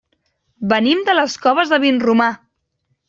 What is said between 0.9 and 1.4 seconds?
de les